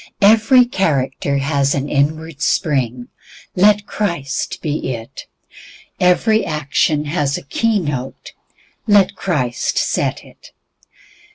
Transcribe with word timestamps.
Every 0.23 0.65
character 0.65 1.37
has 1.37 1.75
an 1.75 1.87
inward 1.87 2.41
spring, 2.41 3.09
let 3.55 3.85
Christ 3.85 4.59
be 4.59 4.95
it. 4.95 5.27
Every 5.99 6.43
action 6.43 7.05
has 7.05 7.37
a 7.37 7.43
key 7.43 7.77
note, 7.77 8.31
let 8.87 9.13
Christ 9.13 9.77
set 9.77 10.23
it. 10.25 10.53